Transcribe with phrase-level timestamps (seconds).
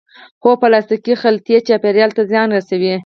[0.43, 2.93] هو، پلاستیکی خلطی چاپیریال ته زیان رسوی